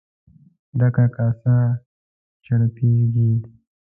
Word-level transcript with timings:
ډکه 0.79 1.05
کاسه 1.15 1.55
چړپېږي. 2.45 3.31